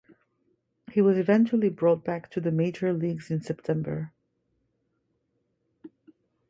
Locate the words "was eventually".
0.99-1.69